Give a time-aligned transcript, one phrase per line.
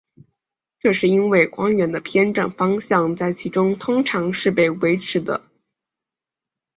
[0.79, 5.47] 这是因为光源的偏振方向在其中通常是被维持的。